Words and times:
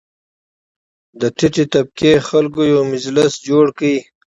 ټیټې 1.37 1.65
طبقې 1.73 2.11
خلک 2.27 2.53
یو 2.73 2.81
مجلس 2.93 3.33
جوړ 3.47 3.65
کړ. 3.77 3.81